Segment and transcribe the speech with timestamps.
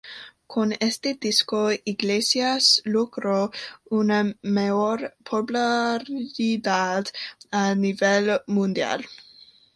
[0.47, 3.51] Con este disco Iglesias logró
[3.91, 7.03] una mayor popularidad
[7.51, 9.05] a nivel mundial.